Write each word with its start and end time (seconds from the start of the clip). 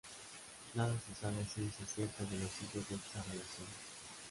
Nada 0.73 0.95
se 1.05 1.13
sabe 1.13 1.39
a 1.43 1.45
ciencia 1.47 1.85
cierta 1.85 2.23
de 2.23 2.39
los 2.39 2.51
hijos 2.63 2.89
de 2.89 2.95
estas 2.95 3.23
relaciones. 3.29 3.77